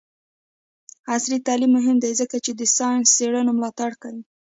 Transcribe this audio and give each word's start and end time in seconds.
عصري 1.13 1.37
تعلیم 1.47 1.71
مهم 1.77 1.97
دی 2.03 2.11
ځکه 2.21 2.37
چې 2.45 2.51
د 2.53 2.61
ساینسي 2.77 3.11
څیړنو 3.17 3.51
ملاتړ 3.57 3.91
کوي. 4.01 4.23